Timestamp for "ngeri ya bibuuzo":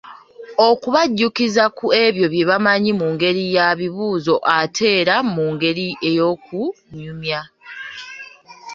3.13-4.35